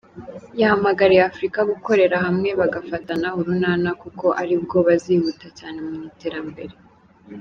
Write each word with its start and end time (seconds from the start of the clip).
Yahamagariye 0.59 1.21
Afrika 1.31 1.59
gukorera 1.71 2.15
hamwe 2.25 2.49
bagafatana 2.59 3.27
urunana 3.39 3.89
kuko 4.01 4.25
ari 4.41 4.55
bwo 4.63 4.77
bazihuta 4.87 5.47
cyane 5.57 5.79
mu 5.87 5.93
iterambere. 6.11 6.73